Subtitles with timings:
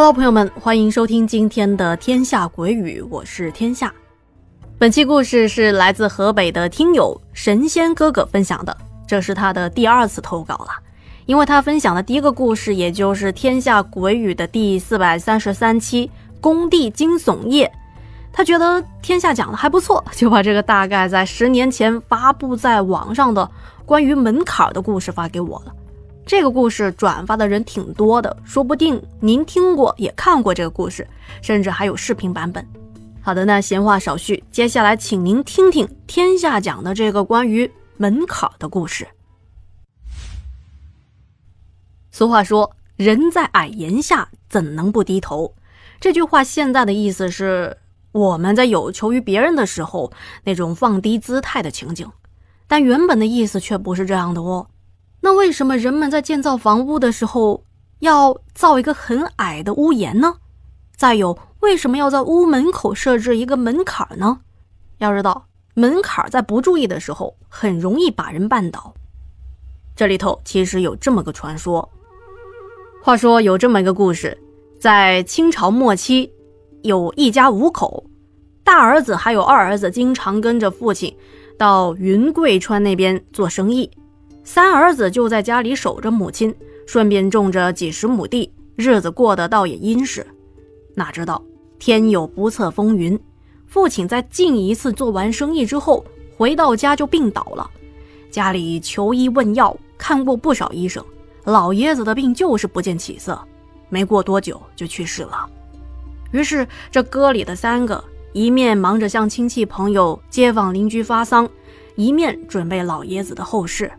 [0.00, 3.92] Hello，朋友们，欢迎收听今天的《天下鬼语》，我是天下。
[4.78, 8.74] 本期故事是来自河北的听友神仙哥哥分享的，
[9.06, 10.68] 这是他的第二次投稿了。
[11.26, 16.06] 因为他分享的第一个故事，也就是《天下鬼语》的第四百三十三期
[16.40, 17.66] 《工地惊悚夜》，
[18.32, 23.50] 他觉得天下讲的还不错，就把这个大概在十年前发布在网上的
[23.84, 25.74] 关于门槛的故事发给我了。
[26.30, 31.04] 这个故事转发的人挺多的，说不定您听过也看过这个故事，
[31.42, 32.64] 甚至还有视频版本。
[33.20, 39.08] 好的，那闲话少叙，接下来请您听听天下讲的这个关于门槛的故事。
[42.12, 45.52] 俗话说：“人在矮檐下，怎能不低头？”
[45.98, 47.76] 这句话现在的意思是
[48.12, 50.12] 我们在有求于别人的时候
[50.44, 52.08] 那种放低姿态的情景，
[52.68, 54.68] 但原本的意思却不是这样的哦。
[55.20, 57.64] 那为什么人们在建造房屋的时候
[57.98, 60.36] 要造一个很矮的屋檐呢？
[60.96, 64.40] 再有，为什么要在屋门口设置一个门槛呢？
[64.98, 68.94] 要知道，门槛在不注意的时候很容易把人绊倒。
[69.94, 71.90] 这里头其实有这么个传说。
[73.02, 74.36] 话说有这么一个故事，
[74.78, 76.32] 在清朝末期，
[76.82, 78.04] 有一家五口，
[78.64, 81.14] 大儿子还有二儿子经常跟着父亲
[81.58, 83.90] 到云贵川那边做生意。
[84.42, 86.54] 三儿子就在家里守着母亲，
[86.86, 90.26] 顺便种着几十亩地，日子过得倒也殷实。
[90.94, 91.42] 哪知道
[91.78, 93.18] 天有不测风云，
[93.66, 96.04] 父亲在近一次做完生意之后
[96.36, 97.70] 回到家就病倒了。
[98.30, 101.04] 家里求医问药，看过不少医生，
[101.44, 103.40] 老爷子的病就是不见起色，
[103.88, 105.48] 没过多久就去世了。
[106.32, 111.48] 于是这哥里的三个一面忙着向亲戚朋友、街坊邻居发丧，
[111.94, 113.90] 一面准备老爷子的后事。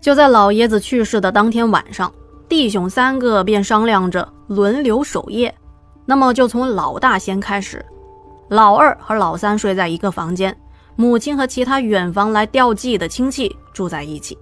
[0.00, 2.12] 就在老爷子去世的当天晚上，
[2.48, 5.52] 弟兄三个便商量着轮流守夜。
[6.04, 7.84] 那么就从老大先开始，
[8.48, 10.56] 老二和老三睡在一个房间，
[10.94, 14.38] 母亲和其他远房来吊祭的亲戚住在一起。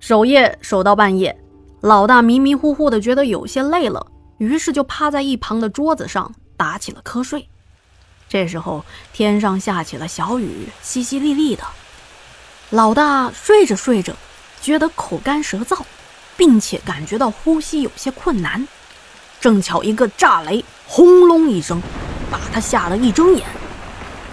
[0.00, 1.38] 守夜守到半夜，
[1.82, 4.06] 老大迷迷糊糊的觉得有些累了，
[4.38, 7.46] 于是就趴在一旁的桌子上打起了瞌睡。
[8.30, 11.62] 这时候天上下起了小雨，淅淅沥沥的。
[12.70, 14.14] 老大睡着睡着，
[14.60, 15.80] 觉得口干舌燥，
[16.36, 18.68] 并且感觉到呼吸有些困难。
[19.40, 21.80] 正巧一个炸雷，轰隆一声，
[22.30, 23.46] 把他吓了一睁眼。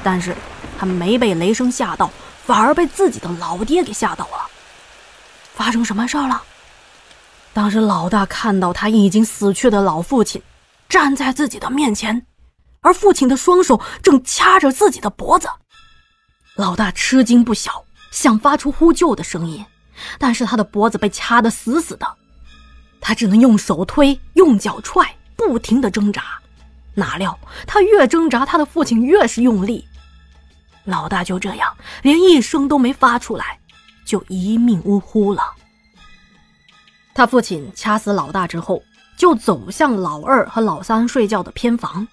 [0.03, 0.35] 但是
[0.77, 2.11] 他没被雷声吓到，
[2.45, 4.49] 反而被自己的老爹给吓到了。
[5.53, 6.43] 发生什么事儿了？
[7.53, 10.41] 当时老大看到他已经死去的老父亲
[10.89, 12.25] 站在自己的面前，
[12.81, 15.47] 而父亲的双手正掐着自己的脖子。
[16.57, 17.85] 老大吃惊不小。
[18.11, 19.65] 想发出呼救的声音，
[20.17, 22.07] 但是他的脖子被掐得死死的，
[23.01, 26.23] 他只能用手推，用脚踹，不停地挣扎。
[26.93, 29.85] 哪料他越挣扎，他的父亲越是用力，
[30.85, 33.59] 老大就这样连一声都没发出来，
[34.05, 35.43] 就一命呜呼了。
[37.13, 38.81] 他父亲掐死老大之后，
[39.17, 42.07] 就走向老二和老三睡觉的偏房，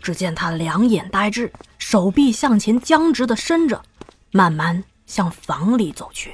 [0.00, 3.82] 只见他两眼呆滞，手臂向前僵直地伸着，
[4.30, 4.82] 慢慢。
[5.08, 6.32] 向房里走去。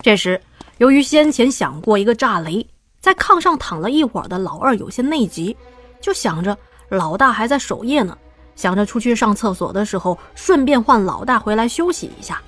[0.00, 0.40] 这时，
[0.78, 2.66] 由于先前想过一个炸雷，
[3.00, 5.56] 在炕上躺了一会儿的老二有些内急，
[6.00, 6.56] 就想着
[6.88, 8.16] 老大还在守夜呢，
[8.56, 12.42] 想着出去上厕所的时候顺便唤老大回来休息一下。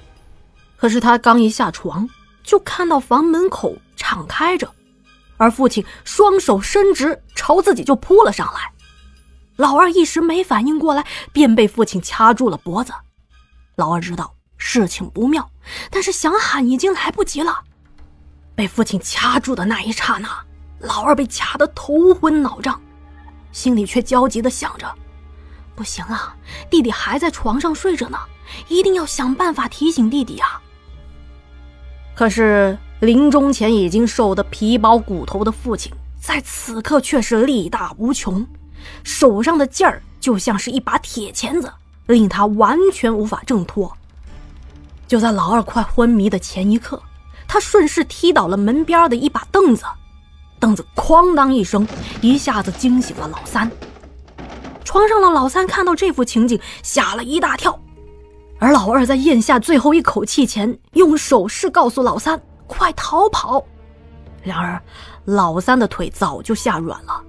[0.76, 2.08] 可是他刚一下床，
[2.42, 4.72] 就看到房门口敞开着，
[5.36, 8.72] 而父亲双手伸直朝自己就扑了上来。
[9.56, 12.92] 老二一时没反应过来，便被父亲掐住了脖子。
[13.76, 14.34] 老二知道。
[14.60, 15.50] 事情不妙，
[15.90, 17.64] 但是想喊已经来不及了。
[18.54, 20.28] 被父亲掐住的那一刹那，
[20.80, 22.78] 老二被掐得头昏脑胀，
[23.52, 24.86] 心里却焦急地想着：
[25.74, 26.36] 不行啊，
[26.68, 28.18] 弟弟还在床上睡着呢，
[28.68, 30.60] 一定要想办法提醒弟弟啊。
[32.14, 35.90] 可是临终前已经瘦得皮包骨头的父亲，
[36.20, 38.46] 在此刻却是力大无穷，
[39.02, 41.72] 手上的劲儿就像是一把铁钳子，
[42.08, 43.96] 令他完全无法挣脱。
[45.10, 47.02] 就在老二快昏迷的前一刻，
[47.48, 49.82] 他顺势踢倒了门边的一把凳子，
[50.60, 51.84] 凳子哐当一声，
[52.20, 53.68] 一下子惊醒了老三。
[54.84, 57.76] 床上的老三看到这幅情景，吓了一大跳，
[58.60, 63.64] 而老二在咽下最后一口气前，用手势告诉老三快逃跑。
[64.44, 64.80] 然而，
[65.24, 67.20] 老三的腿早就吓软了，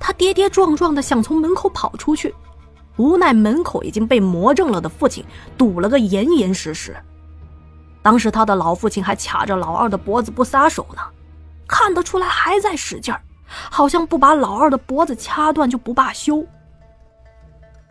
[0.00, 2.34] 他跌跌撞撞的想从门口跑出去。
[2.96, 5.24] 无奈门口已经被魔怔了的父亲
[5.58, 6.96] 堵了个严严实实。
[8.02, 11.02] 当时他的老父亲还卡着老二的脖子不撒手呢，
[11.66, 13.20] 看得出来还在使劲儿，
[13.70, 16.44] 好像不把老二的脖子掐断就不罢休。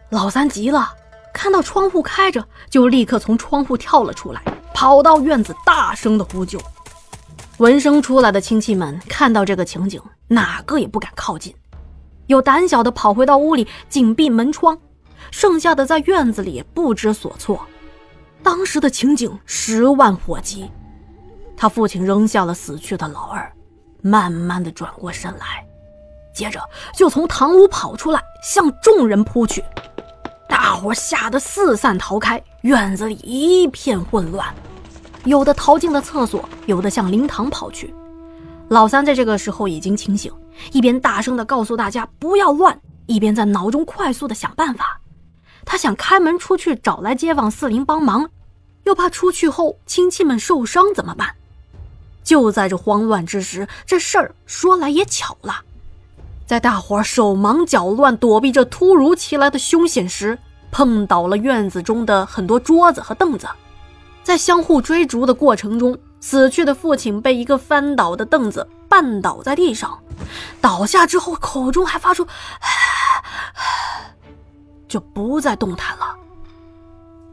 [0.09, 0.94] 老三急了，
[1.33, 4.41] 看到窗户开着，就立刻从窗户跳了出来，
[4.73, 6.61] 跑到院子大声的呼救。
[7.57, 11.56] 闻声出来的亲戚们看到这个情景，哪个也不敢靠近，
[12.27, 14.77] 有胆小的跑回到屋里紧闭门窗，
[15.31, 17.65] 剩下的在院子里不知所措。
[18.41, 20.69] 当时的情景十万火急，
[21.55, 23.51] 他父亲扔下了死去的老二，
[24.01, 25.65] 慢慢的转过身来，
[26.35, 26.59] 接着
[26.93, 29.63] 就从堂屋跑出来，向众人扑去。
[30.49, 34.53] 大伙吓得四散逃开，院子里一片混乱，
[35.23, 37.93] 有的逃进了厕所，有的向灵堂跑去。
[38.69, 40.31] 老三在这个时候已经清醒，
[40.71, 44.99] 一边大声的告诉大家不要乱，一边在脑中快速的想办法。
[45.65, 48.30] 他想开门出去找来街坊四邻帮忙，
[48.83, 51.36] 又怕出去后亲戚们受伤怎么办？
[52.24, 55.62] 就在这慌乱之时，这事儿说来也巧了，
[56.45, 60.39] 在大伙手忙脚乱躲避这突如其来的凶险时，
[60.71, 63.48] 碰倒了院子中的很多桌子和凳子。
[64.24, 70.00] 在相互追逐的过程中，死去的父亲被一个翻倒的凳子绊倒在地上，
[70.62, 72.25] 倒下之后口中还发出。
[74.94, 76.16] 就不再动弹了。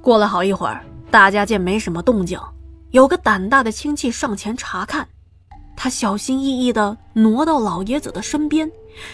[0.00, 2.40] 过了好一会儿，大家见没什么动静，
[2.90, 5.06] 有个胆大的亲戚上前查看。
[5.76, 8.70] 他小心翼翼地挪到老爷子的身边，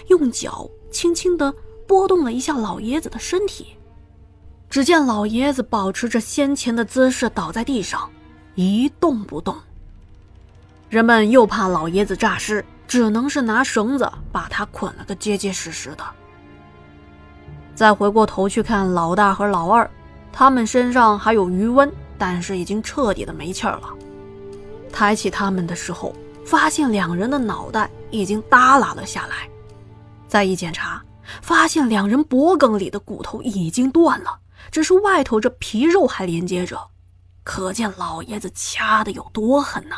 [0.06, 1.52] 用脚轻轻地
[1.88, 3.76] 拨动了一下老爷子的身体。
[4.70, 8.08] 只见老爷子保持着先前的姿势倒在地上，
[8.54, 9.56] 一动不动。
[10.88, 16.04] 人们又怕老爷子诈尸，只能是拿绳子把他捆了个结结实实的。
[17.76, 19.88] 再回过头去看老大和老二，
[20.32, 23.92] 他们身上还有余温，但是已经彻底的没气儿了。
[24.90, 29.46] 抬起他们的时候，发现两人的脑袋已经耷拉了下来。
[30.26, 31.02] 再一检查，
[31.42, 34.38] 发现两人脖梗里的骨头已经断了，
[34.70, 36.80] 只是外头这皮肉还连接着，
[37.44, 39.96] 可见老爷子掐的有多狠呐！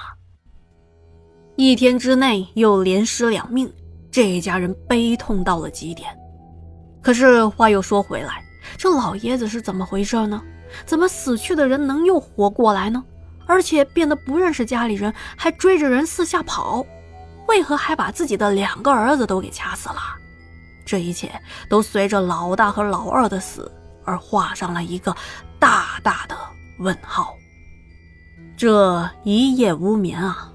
[1.54, 3.72] 一天之内又连失两命，
[4.10, 6.08] 这家人悲痛到了极点。
[7.08, 8.44] 可是话又说回来，
[8.76, 10.42] 这老爷子是怎么回事呢？
[10.84, 13.02] 怎么死去的人能又活过来呢？
[13.46, 16.84] 而且变得不认识家里人，还追着人四下跑，
[17.46, 19.96] 为何还把自己的两个儿子都给掐死了？
[20.84, 21.32] 这一切
[21.70, 23.72] 都随着老大和老二的死
[24.04, 25.16] 而画上了一个
[25.58, 26.36] 大大的
[26.78, 27.34] 问号。
[28.54, 30.52] 这一夜无眠啊！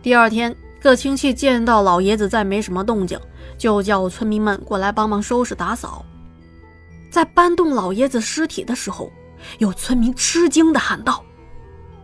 [0.00, 3.20] 第二天，各亲戚见到老爷子再没什么动静。
[3.58, 6.02] 就叫村民们过来帮忙收拾打扫。
[7.10, 9.12] 在搬动老爷子尸体的时候，
[9.58, 11.22] 有村民吃惊地喊道：“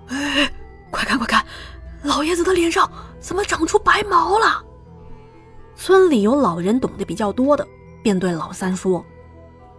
[0.08, 0.52] 哎，
[0.90, 1.42] 快看快看，
[2.02, 4.62] 老爷子的脸上怎么长出白毛了？”
[5.74, 7.66] 村里有老人懂得比较多的，
[8.02, 9.02] 便对老三说：“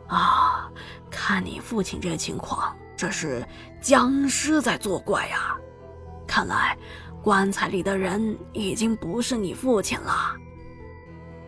[0.09, 0.67] 啊，
[1.11, 3.45] 看你父亲这情况，这是
[3.79, 5.55] 僵尸在作怪呀！
[6.25, 6.75] 看来
[7.27, 10.33] 棺材里的人已经不是你父亲了。”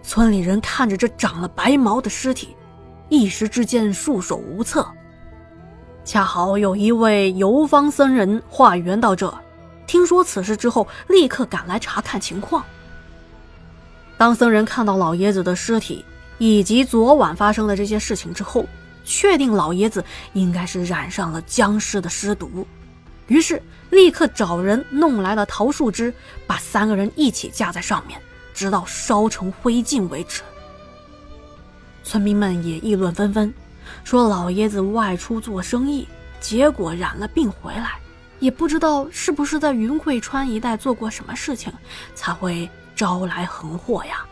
[0.03, 2.53] 村里人看着这长了白毛的尸体，
[3.07, 4.85] 一时之间束手无策。
[6.03, 9.33] 恰好有一位游方僧人化缘到这，
[9.87, 12.61] 听说此事之后，立刻赶来查看情况。
[14.17, 16.03] 当僧人看到老爷子的尸体
[16.39, 18.65] 以及昨晚发生的这些事情之后，
[19.05, 22.67] 确定老爷子应该是染上了僵尸的尸毒，
[23.29, 26.13] 于是立刻找人弄来了桃树枝，
[26.45, 28.21] 把三个人一起架在上面。
[28.51, 30.41] 直到烧成灰烬为止。
[32.03, 33.53] 村民们也议论纷纷，
[34.03, 36.05] 说老爷子外出做生意，
[36.41, 37.97] 结果染了病回来，
[38.39, 41.71] 也不知道是不是在云贵川一带做过什么事情，
[42.13, 44.25] 才会招来横祸呀。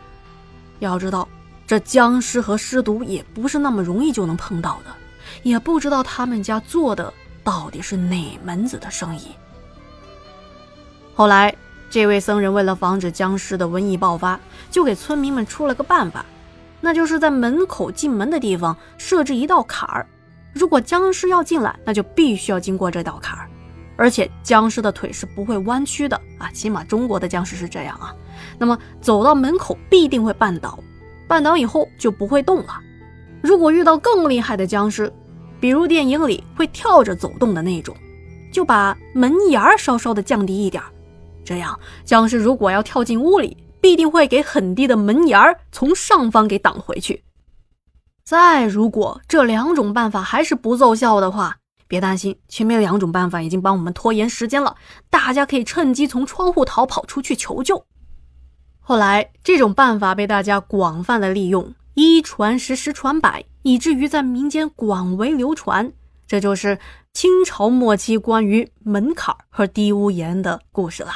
[0.80, 1.26] 要知道，
[1.66, 4.94] 这僵尸和尸毒也不是那么容易就能碰到的，
[5.42, 7.10] 也不知道他们家做的
[7.48, 9.28] 到底是哪门子的生意。
[11.14, 11.54] 后来。
[11.90, 14.38] 这位僧人为了防止僵尸的瘟疫爆发，
[14.70, 16.22] 就给村民们出了个办法，
[16.82, 20.06] 那就是在门口进门的地方设置一道坎儿。
[20.52, 23.48] 如果僵尸要进来，那就必须要经过这道坎儿，
[23.96, 28.14] 而且僵尸的腿是不会弯曲的啊，起码中国的僵尸是这样啊。
[28.58, 30.78] 那么走到门口必定会绊倒，
[31.26, 32.78] 绊倒以后就不会动了。
[33.40, 35.10] 如果遇到更厉害的僵尸，
[35.60, 37.96] 比如电影里会跳着走动的那种，
[38.52, 40.82] 就把门檐儿稍稍的降低一点。
[41.44, 47.24] 这样，僵尸如果要跳进屋里，必定会给很低的门檐儿从上方给挡回去。
[48.24, 54.76] 再如果这两种办法还是不奏效的话，别担心，前面两种办法已经帮我们拖延时间了，
[55.08, 57.86] 大家可以趁机从窗户逃跑出去求救。
[58.80, 65.92] 后来，这种办法被大家广泛的利用，一传十，十传百，以至于在民间广为流传。
[66.28, 66.78] 这就是
[67.12, 71.10] 清朝末期关于门槛和低屋檐的故事了。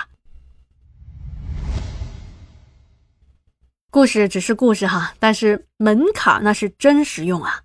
[3.92, 7.62] 故事只是故事哈，但是门槛那是真实用啊。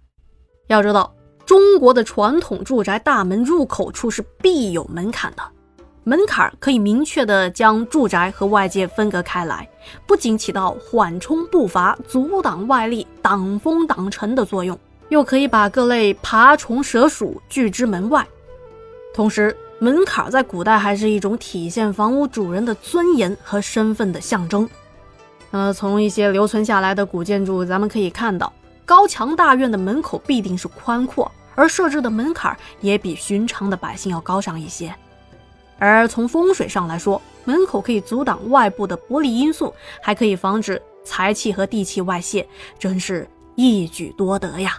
[0.67, 5.56] 要知道，中国的传统住宅大门入口处是必有门槛的。
[6.07, 9.67] 门槛可以明确地将住宅和外界分隔开来，
[10.05, 18.25] 不仅起到缓冲步伐、阻挡外力、挡风挡尘的作用，又可以把各类爬虫蛇鼠拒之门外。
[19.13, 24.69] 同时，门槛在古代还是一种体现房屋主人的尊严和身份的象征。
[25.51, 28.53] 那么，从一些留存下来的古建筑，咱们可以看到，
[28.85, 34.95] 高墙大院的门口必定是宽阔，而设置的门槛也比寻常的百姓要高上一些。
[35.79, 44.77] 而从风水上来说，门口可以阻挡外部的不利因素，还可以防止财气和地气外泄，真是一举多得呀！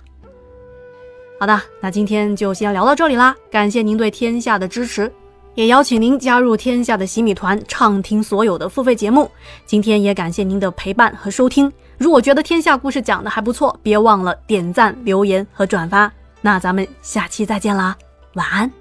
[1.40, 5.10] 好的，那今天就先聊到这里啦，感谢您对天下的支持，
[5.54, 9.30] 也邀请您加入天下的洗米团，畅听所有的付费节目。
[9.64, 16.12] 今天也感谢您的陪伴和收听，如果觉得天下故事讲的还不错，别忘了点赞、留言和转发。
[16.40, 17.96] 那咱们下期再见啦，
[18.34, 18.77] 晚安。